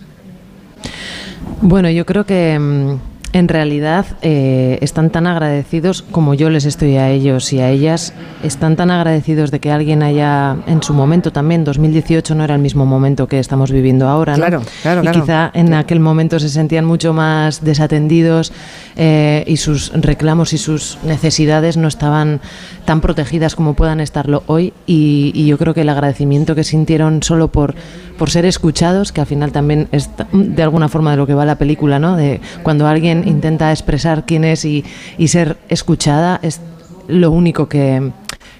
Bueno, 1.62 1.88
yo 1.90 2.04
creo 2.04 2.26
que 2.26 2.58
mm, 2.58 2.99
en 3.32 3.48
realidad 3.48 4.06
eh, 4.20 4.78
están 4.82 5.10
tan 5.10 5.26
agradecidos 5.26 6.02
como 6.02 6.34
yo 6.34 6.50
les 6.50 6.64
estoy 6.64 6.96
a 6.96 7.10
ellos 7.10 7.52
y 7.52 7.60
a 7.60 7.70
ellas, 7.70 8.12
están 8.42 8.76
tan 8.76 8.90
agradecidos 8.90 9.50
de 9.50 9.60
que 9.60 9.70
alguien 9.70 10.02
haya, 10.02 10.56
en 10.66 10.82
su 10.82 10.92
momento 10.92 11.32
también, 11.32 11.64
2018 11.64 12.34
no 12.34 12.44
era 12.44 12.54
el 12.54 12.60
mismo 12.60 12.84
momento 12.84 13.26
que 13.26 13.38
estamos 13.38 13.72
viviendo 13.72 14.08
ahora, 14.08 14.32
¿no? 14.32 14.38
Claro, 14.38 14.62
claro, 14.82 15.02
y 15.02 15.08
quizá 15.08 15.50
en 15.54 15.72
aquel 15.72 16.00
momento 16.00 16.38
se 16.38 16.50
sentían 16.50 16.84
mucho 16.84 17.12
más 17.14 17.64
desatendidos 17.64 18.52
eh, 18.96 19.44
y 19.46 19.56
sus 19.56 19.92
reclamos 19.94 20.52
y 20.52 20.58
sus 20.58 20.98
necesidades 21.02 21.76
no 21.76 21.88
estaban 21.88 22.40
tan 22.84 23.00
protegidas 23.00 23.54
como 23.54 23.74
puedan 23.74 24.00
estarlo 24.00 24.42
hoy. 24.46 24.74
Y, 24.86 25.32
y 25.34 25.46
yo 25.46 25.56
creo 25.56 25.72
que 25.72 25.82
el 25.82 25.88
agradecimiento 25.88 26.54
que 26.54 26.64
sintieron 26.64 27.22
solo 27.22 27.48
por, 27.48 27.74
por 28.23 28.31
ser 28.31 28.47
escuchados, 28.47 29.11
que 29.11 29.21
al 29.21 29.26
final 29.26 29.50
también 29.50 29.88
es 29.91 30.09
de 30.33 30.62
alguna 30.62 30.88
forma 30.88 31.11
de 31.11 31.17
lo 31.17 31.26
que 31.26 31.35
va 31.35 31.45
la 31.45 31.59
película, 31.59 31.99
¿no? 31.99 32.17
De 32.17 32.41
cuando 32.62 32.87
alguien 32.87 33.26
intenta 33.26 33.73
expresar 33.73 34.26
quién 34.26 34.45
es 34.45 34.64
y, 34.64 34.85
y 35.19 35.26
ser 35.26 35.57
escuchada, 35.69 36.38
es 36.41 36.61
lo 37.09 37.33
único 37.33 37.69
que, 37.69 38.12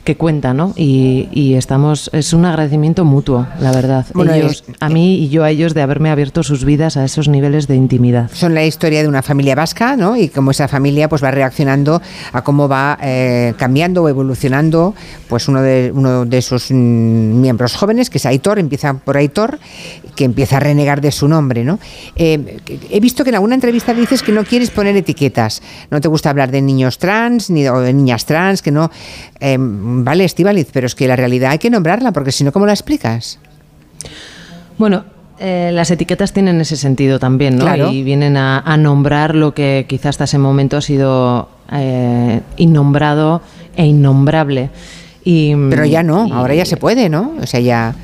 que 0.05 0.17
cuenta, 0.17 0.53
¿no? 0.53 0.73
Y, 0.77 1.29
y, 1.31 1.55
estamos, 1.55 2.11
es 2.13 2.33
un 2.33 2.45
agradecimiento 2.45 3.05
mutuo, 3.05 3.47
la 3.61 3.71
verdad. 3.71 4.05
Bueno, 4.15 4.33
ellos, 4.35 4.65
es, 4.67 4.75
a 4.81 4.89
mí 4.89 5.15
y 5.15 5.29
yo 5.29 5.45
a 5.45 5.51
ellos 5.51 5.75
de 5.75 5.83
haberme 5.83 6.11
abierto 6.11 6.43
sus 6.43 6.65
vidas 6.65 6.97
a 6.97 7.05
esos 7.05 7.29
niveles 7.29 7.69
de 7.69 7.77
intimidad. 7.77 8.29
Son 8.33 8.53
la 8.53 8.65
historia 8.65 9.03
de 9.03 9.09
una 9.09 9.23
familia 9.23 9.55
vasca, 9.55 9.97
¿no? 9.97 10.17
Y 10.17 10.29
cómo 10.29 10.51
esa 10.51 10.67
familia 10.67 11.09
pues 11.09 11.23
va 11.23 11.31
reaccionando 11.31 12.03
a 12.33 12.43
cómo 12.43 12.69
va 12.69 12.99
eh, 13.01 13.55
cambiando 13.57 14.03
o 14.03 14.09
evolucionando 14.09 14.95
pues 15.29 15.47
uno 15.47 15.63
de, 15.63 15.93
uno 15.95 16.25
de 16.25 16.43
sus 16.43 16.73
mm, 16.73 17.41
miembros 17.41 17.77
jóvenes, 17.77 18.11
que 18.11 18.19
es 18.19 18.27
Aitor, 18.27 18.59
empieza 18.59 18.95
por 18.95 19.17
Aitor, 19.17 19.61
que 20.17 20.25
empieza 20.25 20.57
a 20.57 20.61
renegar 20.61 21.01
de 21.01 21.13
su 21.13 21.29
nombre, 21.29 21.63
¿no? 21.63 21.79
Eh, 22.17 22.59
he 22.91 22.99
visto 22.99 23.23
que 23.23 23.31
en 23.31 23.37
alguna 23.37 23.55
entrevista 23.55 23.95
dices 23.95 24.23
que 24.23 24.33
no 24.33 24.45
quieres 24.45 24.71
poner 24.71 24.97
etiquetas, 24.97 25.63
no 25.91 26.01
te 26.01 26.09
gusta 26.09 26.31
hablar 26.31 26.51
de 26.51 26.61
niños 26.61 26.99
trans 26.99 27.51
ni 27.51 27.69
o 27.69 27.79
de 27.79 27.93
niñas 27.93 28.27
trans, 28.27 28.63
que 28.63 28.73
no... 28.73 28.91
Eh, 29.39 29.59
vale, 29.93 30.25
Estivaliz, 30.25 30.69
pero 30.73 30.87
es 30.87 30.95
que 30.95 31.07
la 31.07 31.17
realidad 31.17 31.53
hay 31.53 31.59
que 31.59 31.71
nombrarla, 31.71 32.13
porque 32.13 32.33
si 32.33 32.45
no, 32.45 32.53
¿cómo 32.53 32.67
la 32.67 32.73
explicas? 32.73 33.39
Bueno, 34.79 35.05
eh, 35.39 35.71
las 35.73 35.91
etiquetas 35.91 36.33
tienen 36.33 36.61
ese 36.61 36.77
sentido 36.77 37.19
también, 37.19 37.57
¿no? 37.57 37.65
Claro. 37.65 37.91
Y 37.91 38.03
vienen 38.03 38.37
a, 38.37 38.61
a, 38.61 38.77
nombrar 38.77 39.35
lo 39.35 39.55
que 39.55 39.87
quizás 39.89 40.11
hasta 40.11 40.25
ese 40.25 40.39
momento 40.39 40.77
ha 40.77 40.81
sido 40.81 41.49
eh, 41.73 42.41
innombrado 42.57 43.43
e 43.77 43.87
innombrable. 43.87 44.71
Y, 45.25 45.55
Pero 45.71 45.85
ya 45.85 46.03
no, 46.03 46.27
y- 46.27 46.33
ahora 46.33 46.55
ya 46.55 46.65
se 46.65 46.77
puede, 46.77 47.09
¿no? 47.09 47.33
O 47.41 47.47
sea, 47.47 47.61
ya... 47.61 47.95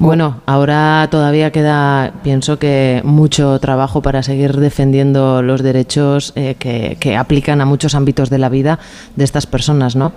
Bueno, 0.00 0.40
ahora 0.46 1.06
todavía 1.10 1.52
queda, 1.52 2.14
pienso 2.22 2.58
que 2.58 3.02
mucho 3.04 3.58
trabajo 3.58 4.00
para 4.00 4.22
seguir 4.22 4.56
defendiendo 4.56 5.42
los 5.42 5.62
derechos 5.62 6.32
eh, 6.36 6.56
que, 6.58 6.96
que 6.98 7.18
aplican 7.18 7.60
a 7.60 7.66
muchos 7.66 7.94
ámbitos 7.94 8.30
de 8.30 8.38
la 8.38 8.48
vida 8.48 8.78
de 9.16 9.24
estas 9.24 9.44
personas, 9.44 9.96
¿no? 9.96 10.12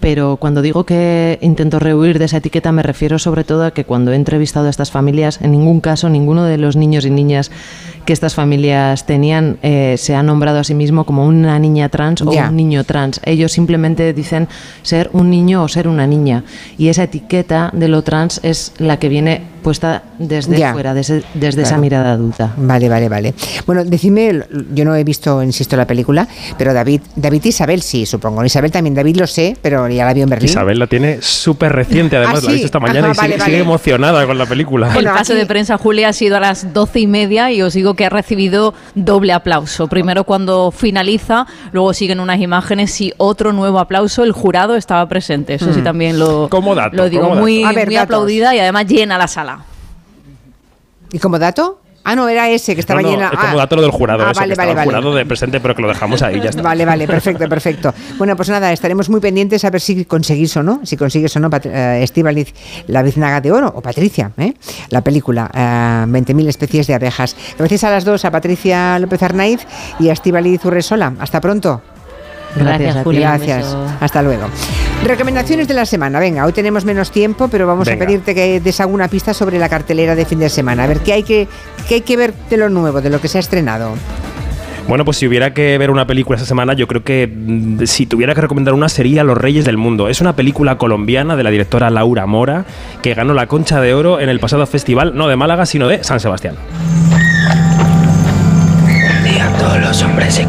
Pero 0.00 0.36
cuando 0.38 0.62
digo 0.62 0.84
que 0.84 1.38
intento 1.42 1.78
rehuir 1.78 2.18
de 2.18 2.24
esa 2.24 2.38
etiqueta 2.38 2.72
me 2.72 2.82
refiero 2.82 3.20
sobre 3.20 3.44
todo 3.44 3.66
a 3.66 3.70
que 3.70 3.84
cuando 3.84 4.10
he 4.10 4.16
entrevistado 4.16 4.66
a 4.66 4.70
estas 4.70 4.90
familias, 4.90 5.40
en 5.40 5.52
ningún 5.52 5.80
caso 5.80 6.08
ninguno 6.08 6.42
de 6.42 6.58
los 6.58 6.74
niños 6.74 7.06
y 7.06 7.10
niñas 7.10 7.52
que 8.04 8.12
estas 8.12 8.34
familias 8.34 9.06
tenían 9.06 9.58
eh, 9.62 9.96
se 9.98 10.14
ha 10.14 10.22
nombrado 10.22 10.58
a 10.58 10.64
sí 10.64 10.74
mismo 10.74 11.04
como 11.04 11.26
una 11.26 11.58
niña 11.58 11.88
trans 11.88 12.22
o 12.22 12.30
un 12.30 12.56
niño 12.56 12.84
trans. 12.84 13.20
Ellos 13.24 13.52
simplemente 13.52 14.12
dicen 14.12 14.48
ser 14.82 15.10
un 15.12 15.30
niño 15.30 15.62
o 15.62 15.68
ser 15.68 15.88
una 15.88 16.06
niña. 16.06 16.44
Y 16.78 16.88
esa 16.88 17.04
etiqueta 17.04 17.70
de 17.72 17.88
lo 17.88 18.02
trans 18.02 18.40
es 18.42 18.72
la 18.78 18.98
que 18.98 19.08
viene 19.08 19.42
puesta 19.60 20.02
desde 20.18 20.56
Ya. 20.58 20.72
fuera, 20.72 20.94
desde, 20.94 21.22
desde 21.34 21.62
Claro. 21.62 21.62
esa 21.62 21.78
mirada 21.78 22.12
adulta. 22.12 22.52
Vale, 22.56 22.88
vale, 22.88 23.08
vale. 23.08 23.34
Bueno, 23.66 23.84
decidme, 23.84 24.42
yo 24.74 24.84
no 24.84 24.94
he 24.96 25.04
visto, 25.04 25.42
insisto, 25.42 25.76
la 25.76 25.86
película, 25.86 26.26
pero 26.58 26.74
David, 26.74 27.00
David 27.16 27.42
y 27.44 27.48
Isabel 27.48 27.82
sí, 27.82 28.06
supongo. 28.06 28.44
Isabel 28.44 28.70
también, 28.70 28.94
David 28.94 29.16
lo 29.16 29.26
sé, 29.26 29.56
pero 29.62 29.88
ya 29.88 30.04
la 30.04 30.14
vio 30.14 30.24
en 30.24 30.30
Berlín. 30.30 30.48
Isabel 30.50 30.78
la 30.78 30.86
tiene 30.86 31.18
súper 31.20 31.72
reciente, 31.72 32.16
además 32.16 32.38
Ah, 32.38 32.42
la 32.46 32.50
he 32.50 32.52
visto 32.54 32.66
esta 32.66 32.80
mañana 32.80 33.10
Ajá, 33.10 33.12
y 33.12 33.14
sigue, 33.14 33.28
vale, 33.28 33.44
sigue 33.44 33.56
vale. 33.58 33.64
emocionada 33.64 34.26
con 34.26 34.38
la 34.38 34.46
película. 34.46 34.88
El 34.88 34.94
Bueno, 34.94 35.12
paso 35.14 35.32
aquí- 35.32 35.40
de 35.40 35.46
prensa, 35.46 35.78
Julia, 35.78 36.08
ha 36.08 36.12
sido 36.12 36.36
a 36.36 36.40
las 36.40 36.72
doce 36.72 37.00
y 37.00 37.06
media 37.06 37.50
y 37.50 37.62
os 37.62 37.74
digo 37.74 37.94
que 37.94 38.06
ha 38.06 38.10
recibido 38.10 38.74
doble 38.94 39.32
aplauso. 39.32 39.88
Primero 39.88 40.24
cuando 40.24 40.70
finaliza, 40.70 41.46
luego 41.72 41.92
siguen 41.94 42.20
unas 42.20 42.40
imágenes 42.40 43.00
y 43.00 43.12
otro 43.16 43.52
nuevo 43.52 43.78
aplauso. 43.78 44.24
El 44.24 44.32
jurado 44.32 44.76
estaba 44.76 45.06
presente. 45.08 45.54
Eso 45.54 45.72
sí 45.72 45.82
también 45.82 46.18
lo, 46.18 46.48
Como 46.48 46.74
dato, 46.74 46.96
lo 46.96 47.08
digo. 47.08 47.22
como 47.22 47.34
dato. 47.36 47.42
Muy, 47.42 47.64
ver, 47.74 47.86
muy 47.86 47.96
aplaudida 47.96 48.54
y 48.54 48.58
además 48.58 48.86
llena 48.86 49.18
la 49.18 49.28
sala. 49.28 49.49
¿Y 51.12 51.18
como 51.18 51.38
dato? 51.38 51.80
Ah, 52.02 52.16
no, 52.16 52.28
era 52.30 52.48
ese 52.48 52.74
que 52.74 52.80
estaba 52.80 53.02
No, 53.02 53.08
no, 53.10 53.14
llena. 53.14 53.30
como 53.30 53.42
ah. 53.52 53.56
dato 53.56 53.76
lo 53.76 53.82
del 53.82 53.90
jurado, 53.90 54.24
Ah, 54.24 54.30
eso, 54.30 54.40
vale, 54.40 54.54
que 54.54 54.58
vale, 54.58 54.74
vale. 54.74 54.86
jurado 54.86 55.14
de 55.14 55.26
presente, 55.26 55.60
pero 55.60 55.74
que 55.74 55.82
lo 55.82 55.88
dejamos 55.88 56.22
ahí, 56.22 56.40
ya 56.40 56.48
está. 56.48 56.62
Vale, 56.62 56.86
vale, 56.86 57.06
perfecto, 57.06 57.46
perfecto. 57.46 57.92
Bueno, 58.16 58.36
pues 58.36 58.48
nada, 58.48 58.72
estaremos 58.72 59.10
muy 59.10 59.20
pendientes 59.20 59.64
a 59.66 59.70
ver 59.70 59.82
si 59.82 60.06
conseguís 60.06 60.56
o 60.56 60.62
no, 60.62 60.80
si 60.84 60.96
consigues 60.96 61.36
o 61.36 61.40
no, 61.40 61.50
eh, 61.62 62.00
Estíbaliz, 62.02 62.54
la 62.86 63.02
biznaga 63.02 63.42
de 63.42 63.52
oro, 63.52 63.70
o 63.76 63.82
Patricia, 63.82 64.32
¿eh? 64.38 64.54
la 64.88 65.02
película, 65.02 65.50
eh, 65.52 66.06
20.000 66.08 66.48
especies 66.48 66.86
de 66.86 66.94
abejas. 66.94 67.36
Gracias 67.58 67.84
a 67.84 67.90
las 67.90 68.06
dos, 68.06 68.24
a 68.24 68.30
Patricia 68.30 68.98
López 68.98 69.22
Arnaiz 69.22 69.66
y 69.98 70.08
a 70.08 70.14
Estíbaliz 70.14 70.64
Urresola. 70.64 71.12
Hasta 71.20 71.40
pronto. 71.42 71.82
Gracias, 72.56 72.96
ti. 72.96 73.00
Julia. 73.04 73.36
Gracias. 73.36 73.76
Hasta 74.00 74.22
luego. 74.22 74.46
Recomendaciones 75.04 75.68
de 75.68 75.74
la 75.74 75.86
semana. 75.86 76.20
Venga, 76.20 76.44
hoy 76.44 76.52
tenemos 76.52 76.84
menos 76.84 77.10
tiempo, 77.10 77.48
pero 77.48 77.66
vamos 77.66 77.86
Venga. 77.86 78.04
a 78.04 78.06
pedirte 78.06 78.34
que 78.34 78.60
des 78.60 78.80
alguna 78.80 79.08
pista 79.08 79.32
sobre 79.34 79.58
la 79.58 79.68
cartelera 79.68 80.14
de 80.14 80.24
fin 80.24 80.38
de 80.38 80.48
semana. 80.48 80.84
A 80.84 80.86
ver, 80.86 81.00
¿qué 81.00 81.12
hay 81.12 81.22
que, 81.22 81.48
qué 81.88 81.96
hay 81.96 82.00
que 82.02 82.16
ver 82.16 82.34
de 82.50 82.56
lo 82.56 82.68
nuevo, 82.68 83.00
de 83.00 83.10
lo 83.10 83.20
que 83.20 83.28
se 83.28 83.38
ha 83.38 83.40
estrenado? 83.40 83.94
Bueno, 84.88 85.04
pues 85.04 85.18
si 85.18 85.26
hubiera 85.28 85.54
que 85.54 85.78
ver 85.78 85.90
una 85.90 86.04
película 86.06 86.36
esta 86.36 86.48
semana, 86.48 86.72
yo 86.74 86.88
creo 86.88 87.04
que 87.04 87.32
mm, 87.32 87.84
si 87.84 88.06
tuviera 88.06 88.34
que 88.34 88.40
recomendar 88.40 88.74
una 88.74 88.88
sería 88.88 89.22
Los 89.22 89.38
Reyes 89.38 89.64
del 89.64 89.76
Mundo. 89.76 90.08
Es 90.08 90.20
una 90.20 90.34
película 90.34 90.78
colombiana 90.78 91.36
de 91.36 91.44
la 91.44 91.50
directora 91.50 91.90
Laura 91.90 92.26
Mora, 92.26 92.64
que 93.00 93.14
ganó 93.14 93.32
la 93.32 93.46
Concha 93.46 93.80
de 93.80 93.94
Oro 93.94 94.18
en 94.18 94.28
el 94.28 94.40
pasado 94.40 94.66
festival, 94.66 95.12
no 95.14 95.28
de 95.28 95.36
Málaga, 95.36 95.64
sino 95.64 95.86
de 95.86 96.02
San 96.02 96.18
Sebastián. 96.18 96.56
Un 98.82 99.24
día 99.24 99.48
todos 99.58 99.80
los 99.80 100.02
hombres 100.02 100.34
se 100.34 100.44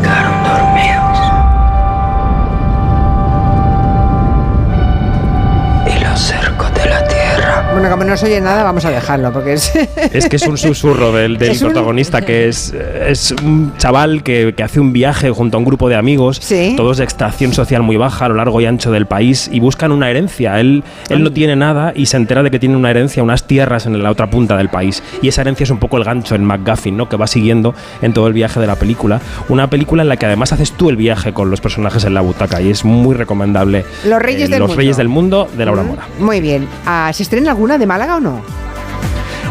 Bueno, 7.81 7.95
como 7.97 8.07
no 8.09 8.15
se 8.15 8.27
oye 8.27 8.39
nada, 8.41 8.63
vamos 8.63 8.85
a 8.85 8.91
dejarlo, 8.91 9.33
porque 9.33 9.53
es... 9.53 9.71
Es 10.13 10.29
que 10.29 10.35
es 10.35 10.45
un 10.45 10.57
susurro 10.57 11.11
del, 11.11 11.37
del 11.37 11.51
Es 11.51 11.61
un- 11.61 11.69
protagonista, 11.69 12.21
que 12.21 12.47
es, 12.47 12.73
es 12.73 13.31
un 13.43 13.73
chaval 13.77 14.21
que, 14.23 14.53
que 14.55 14.61
hace 14.61 14.79
un 14.79 14.93
viaje 14.93 15.31
junto 15.31 15.57
a 15.57 15.59
un 15.59 15.65
grupo 15.65 15.89
de 15.89 15.95
amigos, 15.95 16.37
Sí. 16.41 16.73
todos 16.77 16.97
de 16.97 17.03
extracción 17.05 17.53
social 17.53 17.81
muy 17.81 17.97
baja 17.97 18.25
a 18.25 18.29
lo 18.29 18.35
largo 18.35 18.61
y 18.61 18.65
ancho 18.67 18.91
del 18.91 19.07
país, 19.07 19.49
y 19.51 19.59
buscan 19.59 19.91
una 19.91 20.09
herencia. 20.11 20.59
Él, 20.59 20.83
él 21.09 21.23
no 21.23 21.31
tiene 21.31 21.55
nada 21.55 21.91
y 21.95 22.05
se 22.05 22.17
entera 22.17 22.43
de 22.43 22.51
que 22.51 22.59
tiene 22.59 22.75
una 22.75 22.91
herencia, 22.91 23.23
unas 23.23 23.45
tierras 23.47 23.85
en 23.87 24.01
la 24.03 24.11
otra 24.11 24.29
punta 24.29 24.57
del 24.57 24.69
país. 24.69 25.01
Y 25.23 25.27
esa 25.29 25.41
herencia 25.41 25.63
es 25.63 25.69
un 25.71 25.79
poco 25.79 25.97
el 25.97 26.03
gancho 26.03 26.35
en 26.35 26.45
McGuffin, 26.45 26.95
¿no? 26.95 27.09
que 27.09 27.17
va 27.17 27.25
siguiendo 27.25 27.73
en 28.03 28.13
todo 28.13 28.27
el 28.27 28.33
viaje 28.33 28.59
de 28.59 28.67
la 28.67 28.75
película. 28.75 29.21
Una 29.49 29.69
película 29.71 30.03
en 30.03 30.09
la 30.09 30.17
que 30.17 30.27
además 30.27 30.53
haces 30.53 30.71
tú 30.73 30.89
el 30.91 30.97
viaje 30.97 31.33
con 31.33 31.49
los 31.49 31.61
personajes 31.61 32.03
en 32.05 32.13
la 32.13 32.21
butaca, 32.21 32.61
y 32.61 32.69
es 32.69 32.85
muy 32.85 33.15
recomendable. 33.15 33.85
Los 34.05 34.21
Reyes 34.21 34.49
del 34.51 34.59
Los 34.59 34.67
Mundo. 34.69 34.79
Reyes 34.79 34.97
del 34.97 35.07
Mundo 35.07 35.49
de 35.57 35.65
Laura 35.65 35.81
Mora. 35.83 36.03
Muy 36.19 36.41
bien. 36.41 36.67
Ah, 36.85 37.09
¿Se 37.13 37.23
estrena 37.23 37.49
alguna 37.51 37.70
de 37.77 37.85
Málaga 37.85 38.15
o 38.15 38.19
no? 38.19 38.41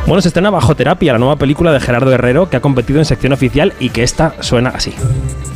Bueno, 0.07 0.23
se 0.23 0.28
estrena 0.28 0.50
Bajo 0.50 0.75
Terapia, 0.75 1.12
la 1.12 1.19
nueva 1.19 1.37
película 1.37 1.73
de 1.73 1.78
Gerardo 1.78 2.12
Herrero, 2.12 2.50
que 2.50 2.57
ha 2.57 2.61
competido 2.61 2.99
en 2.99 3.04
sección 3.04 3.33
oficial 3.33 3.73
y 3.78 3.90
que 3.90 4.02
esta 4.02 4.35
suena 4.40 4.71
así. 4.71 4.95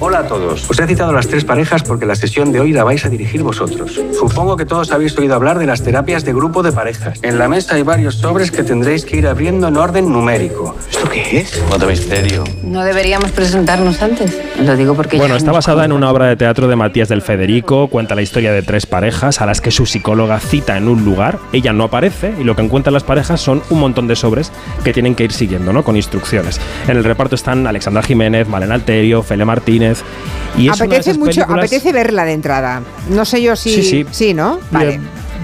Hola 0.00 0.18
a 0.18 0.26
todos. 0.26 0.68
Os 0.68 0.78
he 0.78 0.86
citado 0.86 1.10
a 1.10 1.12
las 1.12 1.28
tres 1.28 1.44
parejas 1.44 1.82
porque 1.82 2.04
la 2.04 2.14
sesión 2.14 2.52
de 2.52 2.60
hoy 2.60 2.72
la 2.72 2.84
vais 2.84 3.04
a 3.06 3.08
dirigir 3.08 3.42
vosotros. 3.42 4.00
Supongo 4.12 4.56
que 4.56 4.66
todos 4.66 4.90
habéis 4.92 5.16
oído 5.16 5.34
hablar 5.34 5.58
de 5.58 5.66
las 5.66 5.82
terapias 5.82 6.24
de 6.24 6.32
grupo 6.32 6.62
de 6.62 6.72
parejas. 6.72 7.20
En 7.22 7.38
la 7.38 7.48
mesa 7.48 7.76
hay 7.76 7.82
varios 7.82 8.16
sobres 8.16 8.50
que 8.50 8.62
tendréis 8.64 9.04
que 9.04 9.16
ir 9.16 9.26
abriendo 9.26 9.68
en 9.68 9.76
orden 9.76 10.12
numérico. 10.12 10.76
¿Esto 10.90 11.08
qué 11.08 11.38
es? 11.38 11.62
Modo 11.70 11.86
misterio. 11.86 12.44
No 12.62 12.84
deberíamos 12.84 13.30
presentarnos 13.30 14.02
antes. 14.02 14.38
Lo 14.60 14.76
digo 14.76 14.94
porque 14.94 15.16
Bueno, 15.16 15.36
está 15.36 15.52
basada 15.52 15.84
en 15.84 15.92
una 15.92 16.10
obra 16.10 16.26
de 16.26 16.36
teatro 16.36 16.68
de 16.68 16.76
Matías 16.76 17.08
del 17.08 17.22
Federico, 17.22 17.88
cuenta 17.88 18.14
la 18.14 18.22
historia 18.22 18.52
de 18.52 18.62
tres 18.62 18.86
parejas 18.86 19.40
a 19.40 19.46
las 19.46 19.60
que 19.60 19.70
su 19.70 19.86
psicóloga 19.86 20.38
cita 20.38 20.76
en 20.76 20.88
un 20.88 21.04
lugar, 21.04 21.38
ella 21.52 21.72
no 21.72 21.84
aparece 21.84 22.34
y 22.38 22.44
lo 22.44 22.56
que 22.56 22.62
encuentran 22.62 22.92
las 22.92 23.04
parejas 23.04 23.40
son 23.40 23.62
un 23.70 23.80
montón 23.80 24.06
de 24.06 24.16
sobres 24.16 24.33
que 24.82 24.92
tienen 24.92 25.14
que 25.14 25.24
ir 25.24 25.32
siguiendo, 25.32 25.72
¿no? 25.72 25.82
Con 25.84 25.96
instrucciones. 25.96 26.60
En 26.88 26.96
el 26.96 27.04
reparto 27.04 27.34
están 27.34 27.66
Alexandra 27.66 28.02
Jiménez, 28.02 28.48
Malena 28.48 28.74
Alterio, 28.74 29.22
Fele 29.22 29.44
Martínez 29.44 30.02
y 30.56 30.68
es 30.68 30.76
una 30.80 30.86
de 30.88 30.96
apetece 30.96 31.18
mucho, 31.18 31.32
películas- 31.42 31.58
apetece 31.58 31.92
verla 31.92 32.24
de 32.24 32.32
entrada. 32.32 32.82
No 33.10 33.24
sé 33.24 33.42
yo 33.42 33.56
si... 33.56 33.82
Sí, 33.82 34.06
sí. 34.10 34.34
¿no? 34.34 34.60
Vale. 34.70 35.00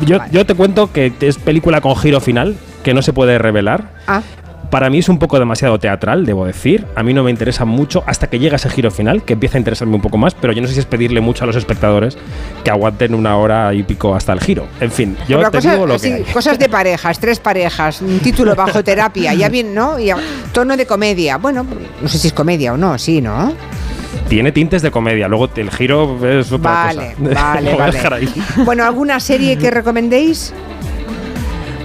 Yo, 0.07 0.19
Vale. 0.19 0.31
yo 0.33 0.47
te 0.47 0.55
cuento 0.55 0.91
que 0.93 1.13
es 1.21 1.37
película 1.39 1.81
con 1.81 1.95
giro 1.97 2.21
final, 2.21 2.57
que 2.83 2.95
no 2.95 3.03
se 3.03 3.13
puede 3.13 3.37
revelar. 3.39 3.91
Ah, 4.07 4.23
Para 4.71 4.89
mí 4.89 4.99
es 4.99 5.09
un 5.09 5.19
poco 5.19 5.39
demasiado 5.39 5.79
teatral, 5.81 6.25
debo 6.25 6.47
decir. 6.47 6.87
A 6.95 7.03
mí 7.03 7.13
no 7.13 7.25
me 7.25 7.31
interesa 7.33 7.65
mucho 7.65 8.05
hasta 8.07 8.29
que 8.29 8.39
llega 8.39 8.55
ese 8.57 8.71
giro 8.71 8.91
final, 8.93 9.25
que 9.25 9.33
empieza 9.33 9.57
a 9.57 9.61
interesarme 9.61 9.97
un 9.97 10.01
poco 10.01 10.17
más, 10.17 10.35
pero 10.35 10.53
yo 10.53 10.63
no 10.63 10.69
sé 10.69 10.75
si 10.75 10.81
es 10.81 10.87
pedirle 10.87 11.21
mucho 11.21 11.43
a 11.43 11.47
los 11.49 11.57
espectadores 11.57 12.17
que 12.63 12.71
aguanten 12.71 13.15
una 13.15 13.37
hora 13.37 13.75
y 13.75 13.83
pico 13.83 14.15
hasta 14.15 14.33
el 14.33 14.41
giro. 14.41 14.67
En 14.81 14.93
fin, 14.93 15.17
yo 15.29 15.39
pero 15.39 15.51
te 15.51 15.59
cosas, 15.59 15.73
digo 15.73 15.87
lo 15.87 15.99
sí, 15.99 16.09
que 16.09 16.15
hay. 16.15 16.23
cosas 16.25 16.57
de 16.59 16.69
parejas, 16.69 17.19
tres 17.19 17.41
parejas, 17.41 18.01
un 18.01 18.21
título 18.21 18.55
bajo 18.55 18.85
terapia, 18.85 19.35
ya 19.35 19.49
bien, 19.49 19.75
¿no? 19.75 19.99
Y 19.99 20.11
a- 20.11 20.17
tono 20.53 20.77
de 20.77 20.87
comedia. 20.87 21.37
Bueno, 21.39 21.67
no 22.01 22.09
sé 22.09 22.19
si 22.19 22.29
es 22.29 22.33
comedia 22.33 22.73
o 22.73 22.77
no, 22.77 22.97
sí, 22.97 23.21
¿no? 23.21 23.53
Tiene 24.29 24.53
tintes 24.53 24.83
de 24.83 24.93
comedia, 24.93 25.27
luego 25.27 25.49
el 25.57 25.71
giro 25.73 26.17
es 26.29 26.53
otra 26.53 26.71
Vale, 26.85 27.15
cosa. 27.19 27.35
vale, 27.55 27.75
vale. 27.75 28.29
Bueno, 28.65 28.85
¿alguna 28.85 29.19
serie 29.19 29.59
que 29.59 29.69
recomendéis? 29.73 30.53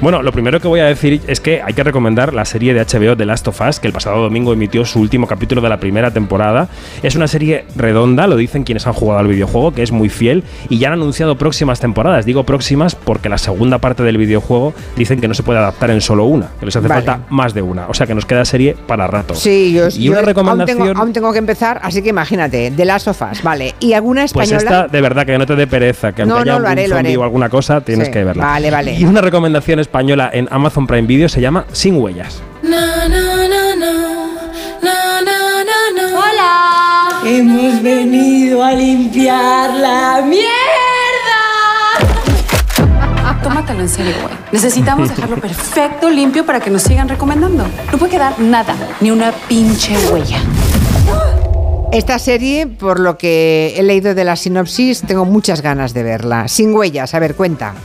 Bueno, 0.02 0.22
lo 0.22 0.32
primero 0.32 0.60
que 0.60 0.68
voy 0.68 0.82
a 0.82 0.86
decir 0.86 1.22
es 1.25 1.40
que 1.40 1.64
hay 1.64 1.74
que 1.74 1.82
recomendar 1.84 2.32
la 2.34 2.46
serie 2.46 2.75
de 2.75 2.82
HBO 2.86 3.18
The 3.18 3.25
Last 3.25 3.48
of 3.48 3.60
Us, 3.62 3.80
que 3.80 3.88
el 3.88 3.94
pasado 3.94 4.22
domingo 4.22 4.54
emitió 4.54 4.86
su 4.86 5.00
último 5.00 5.25
capítulo 5.25 5.62
de 5.62 5.70
la 5.70 5.78
primera 5.80 6.12
temporada. 6.12 6.68
Es 7.02 7.16
una 7.16 7.28
serie 7.28 7.66
redonda, 7.75 8.28
lo 8.28 8.36
dicen 8.36 8.66
quienes 8.66 8.86
han 8.86 8.94
jugado 8.94 9.20
al 9.22 9.28
videojuego, 9.28 9.72
que 9.74 9.82
es 9.82 9.92
muy 9.92 10.10
fiel 10.10 10.44
y 10.70 10.78
ya 10.78 10.90
han 10.90 10.94
anunciado 10.94 11.38
próximas 11.40 11.80
temporadas. 11.80 12.24
Digo 12.25 12.44
próximas 12.44 12.94
porque 12.94 13.30
la 13.30 13.40
segunda 13.40 13.80
parte 13.80 14.04
del 14.04 14.20
videojuego 14.20 14.75
dicen 14.96 15.20
que 15.22 15.28
no 15.28 15.34
se 15.34 15.42
puede 15.42 15.58
adaptar 15.58 15.90
en 15.90 16.02
solo 16.02 16.25
una, 16.25 16.50
que 16.60 16.68
les 16.68 16.75
hace 16.75 16.88
Vale. 16.88 17.02
falta 17.04 17.25
más 17.32 17.56
de 17.56 17.64
una. 17.64 17.88
O 17.88 17.96
sea 17.96 18.06
que 18.06 18.14
nos 18.14 18.25
queda 18.28 18.46
serie 18.46 18.75
para 18.86 19.08
rato. 19.08 19.34
Sí, 19.34 19.74
yo, 19.74 19.88
y 19.88 20.04
yo 20.04 20.12
una 20.12 20.20
aún, 20.20 20.28
recomendación. 20.28 20.78
tengo, 20.78 21.00
aún 21.00 21.14
tengo 21.14 21.32
que 21.34 21.40
empezar, 21.40 21.80
así 21.82 22.04
que 22.04 22.10
imagínate, 22.10 22.70
de 22.70 22.86
las 22.86 23.02
sofás, 23.04 23.42
vale. 23.42 23.74
¿Y 23.80 23.94
alguna 23.94 24.22
Pues 24.32 24.52
española? 24.52 24.58
esta, 24.84 24.88
de 24.88 25.02
verdad, 25.02 25.25
que 25.25 25.36
no 25.40 25.48
te 25.48 25.56
dé 25.56 25.66
pereza, 25.66 26.12
que 26.12 26.22
aunque 26.22 26.36
No, 26.36 26.42
haya 26.42 26.54
no, 26.54 26.60
lo 26.60 26.68
haré. 26.68 27.18
o 27.18 27.24
alguna 27.24 27.50
cosa, 27.50 27.82
tienes 27.82 28.08
Sí, 28.08 28.14
que 28.14 28.24
verla. 28.24 28.44
vale, 28.46 28.70
vale. 28.70 28.94
Y 29.00 29.06
una 29.06 29.22
recomendación 29.22 29.80
española 29.86 30.30
en 30.34 30.48
Amazon 30.51 30.88
Prime 30.88 31.08
Video 31.08 31.30
se 31.30 31.39
llama 31.42 31.65
Sin 31.72 31.98
Huellas. 31.98 32.42
Hola. 36.18 37.22
Hemos 37.24 37.82
venido 37.84 38.63
a 38.63 38.72
limpiar 38.72 39.74
la 39.75 40.22
mierda. 40.25 40.51
Tómatelo 43.44 43.82
en 43.82 43.89
serio, 43.89 44.13
güey. 44.24 44.34
Necesitamos 44.51 45.10
dejarlo 45.10 45.38
perfecto, 45.38 46.10
limpio 46.10 46.46
para 46.46 46.60
que 46.60 46.72
nos 46.72 46.82
sigan 46.82 47.08
recomendando. 47.08 47.65
No 47.92 47.98
puede 48.00 48.13
quedar 48.13 48.39
nada, 48.39 48.75
ni 49.01 49.12
una 49.12 49.32
pinche 49.48 49.96
huella. 50.10 50.39
Esta 51.92 52.18
serie, 52.18 52.65
por 52.65 53.00
lo 53.00 53.20
que 53.20 53.75
he 53.77 53.84
leído 53.84 54.15
de 54.15 54.24
la 54.24 54.36
sinopsis, 54.36 55.01
tengo 55.01 55.25
muchas 55.25 55.62
ganas 55.62 55.94
de 55.94 56.01
verla. 56.01 56.48
Sin 56.48 56.74
huellas, 56.74 57.13
a 57.13 57.20
ver, 57.20 57.36
cuenta. 57.36 57.75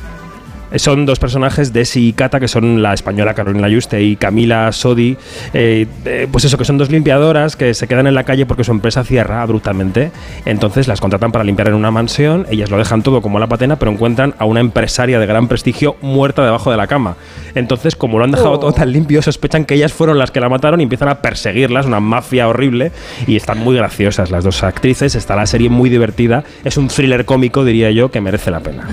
Son 0.77 1.07
dos 1.07 1.19
personajes, 1.19 1.73
Desi 1.73 2.09
y 2.09 2.13
Cata, 2.13 2.41
que 2.41 2.49
son 2.49 2.83
la 2.83 2.95
española 2.95 3.35
Carolina 3.35 3.69
Yuste 3.69 4.03
y 4.03 4.17
Camila 4.17 4.71
Sodi. 4.73 5.17
eh, 5.53 5.87
eh, 6.05 6.29
pues 6.31 6.45
eso, 6.45 6.57
que 6.59 6.65
son 6.65 6.79
dos 6.79 6.91
limpiadoras 6.91 7.57
que 7.57 7.75
se 7.75 7.89
quedan 7.89 8.07
en 8.07 8.15
la 8.15 8.25
calle 8.25 8.47
porque 8.47 8.65
su 8.65 8.71
empresa 8.71 9.05
cierra 9.05 9.43
abruptamente. 9.43 10.11
Entonces 10.45 10.89
las 10.89 11.01
contratan 11.01 11.33
para 11.33 11.45
limpiar 11.45 11.69
en 11.69 11.75
una 11.75 11.91
mansión. 11.91 12.47
Ellas 12.51 12.71
lo 12.71 12.79
dejan 12.79 13.03
todo 13.03 13.23
como 13.23 13.39
la 13.39 13.47
patena, 13.47 13.77
pero 13.77 13.91
encuentran 13.91 14.35
a 14.39 14.45
una 14.45 14.61
empresaria 14.61 15.19
de 15.19 15.27
gran 15.27 15.49
prestigio 15.49 15.97
muerta 16.03 16.45
debajo 16.45 16.71
de 16.71 16.77
la 16.77 16.87
cama. 16.87 17.17
Entonces, 17.55 17.97
como 17.97 18.19
lo 18.19 18.25
han 18.25 18.31
dejado 18.31 18.59
todo 18.59 18.73
tan 18.73 18.93
limpio, 18.93 19.23
sospechan 19.23 19.65
que 19.65 19.75
ellas 19.75 19.93
fueron 19.93 20.19
las 20.19 20.31
que 20.31 20.41
la 20.41 20.49
mataron 20.49 20.81
y 20.81 20.85
empiezan 20.85 21.09
a 21.09 21.23
perseguirlas, 21.23 21.87
una 21.87 22.01
mafia 22.01 22.49
horrible. 22.49 22.93
Y 23.27 23.37
están 23.37 23.59
muy 23.59 23.77
graciosas 23.77 24.31
las 24.31 24.45
dos 24.45 24.63
actrices. 24.63 25.15
Está 25.15 25.37
la 25.37 25.47
serie 25.47 25.69
muy 25.69 25.91
divertida. 25.91 26.45
Es 26.65 26.77
un 26.77 26.89
thriller 26.89 27.25
cómico, 27.25 27.65
diría 27.65 27.91
yo, 27.91 28.11
que 28.11 28.21
merece 28.21 28.51
la 28.51 28.61
pena. 28.61 28.89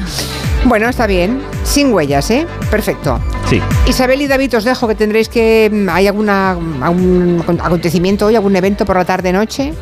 Bueno, 0.65 0.89
está 0.89 1.07
bien. 1.07 1.39
Sin 1.67 1.93
huellas, 1.93 2.31
¿eh? 2.31 2.47
Perfecto. 2.71 3.19
Sí. 3.49 3.61
Isabel 3.87 4.21
y 4.21 4.27
David, 4.27 4.55
os 4.57 4.63
dejo 4.63 4.87
que 4.87 4.95
tendréis 4.95 5.27
que... 5.29 5.69
mm, 5.71 5.89
¿Hay 5.89 6.07
alguna, 6.07 6.51
algún 6.51 7.43
acontecimiento 7.61 8.25
hoy, 8.27 8.35
algún 8.35 8.55
evento 8.55 8.85
por 8.85 8.95
la 8.95 9.03
tarde-noche? 9.05 9.73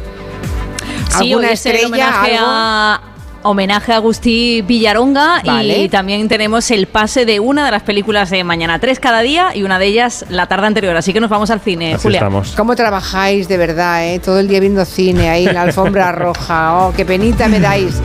Sí, 1.10 1.32
¿Alguna 1.32 1.48
hoy 1.48 1.54
es 1.54 1.65
el 1.65 1.75
estrella? 1.75 1.88
homenaje 1.88 2.36
algo? 2.38 2.46
a 2.50 3.01
homenaje 3.44 3.94
a 3.94 3.98
Agustí 3.98 4.63
Villaronga 4.63 5.42
Vale. 5.46 5.84
y 5.84 5.88
también 5.89 6.27
tenemos 6.27 6.72
el 6.72 6.88
pase 6.88 7.25
de 7.25 7.39
una 7.39 7.63
de 7.63 7.70
las 7.72 7.84
películas 7.84 8.32
de 8.32 8.44
mañana, 8.44 8.80
tres 8.80 9.00
cada 9.00 9.20
día 9.22 9.51
y 9.56 9.62
una 9.62 9.77
de 9.77 9.86
ellas 9.86 10.25
la 10.30 10.48
tarde 10.48 10.65
anterior, 10.65 10.98
así 10.98 11.13
que 11.13 11.20
nos 11.20 11.30
vamos 11.30 11.51
al 11.51 11.60
cine, 11.62 11.94
Así 11.94 12.01
Julia. 12.04 12.18
estamos. 12.18 12.54
¿Cómo 12.58 12.75
trabajáis 12.75 13.48
de 13.48 13.58
verdad, 13.58 14.04
eh? 14.08 14.18
Todo 14.20 14.39
el 14.39 14.48
día 14.48 14.60
viendo 14.60 14.84
cine 14.86 15.30
ahí 15.30 15.46
en 15.46 15.54
la 15.54 15.62
alfombra 15.62 16.12
roja. 16.12 16.80
Oh, 16.88 16.94
qué 16.98 17.06
penita 17.06 17.48
me 17.48 17.60
dais. 17.60 18.01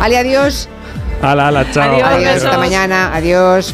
Ale, 0.00 0.16
adiós. 0.16 0.70
Ala, 1.20 1.48
ala, 1.48 1.70
chao. 1.72 1.98
Adiós, 2.04 2.44
hasta 2.44 2.58
mañana. 2.58 3.14
Adiós. 3.14 3.66